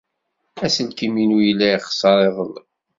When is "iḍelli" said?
2.27-2.63